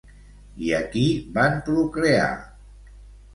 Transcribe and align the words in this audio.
I 0.67 0.71
a 0.77 0.79
qui 0.95 1.03
van 1.35 1.59
procrear? 1.67 2.31